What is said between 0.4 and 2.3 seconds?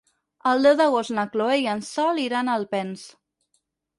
El deu d'agost na Chloé i en Sol